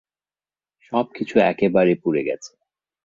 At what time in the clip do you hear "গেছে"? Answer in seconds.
2.23-2.51